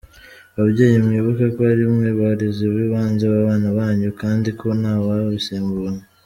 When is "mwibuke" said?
1.05-1.45